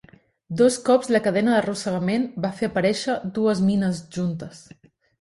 Dos 0.61 0.77
cops 0.87 1.11
la 1.15 1.21
cadena 1.27 1.53
d'arrossegament 1.57 2.27
va 2.47 2.53
fer 2.63 2.73
aparèixer 2.73 3.19
dues 3.39 3.65
mines 3.71 4.05
juntes. 4.21 4.69